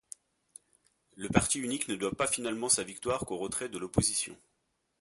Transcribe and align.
Le 1.15 1.29
parti 1.29 1.59
unique 1.59 1.87
ne 1.87 1.93
doit 1.95 2.15
finalement 2.25 2.69
sa 2.69 2.81
victoire 2.83 3.19
qu'au 3.23 3.37
retrait 3.37 3.69
de 3.69 3.77
l'opposition. 3.77 4.35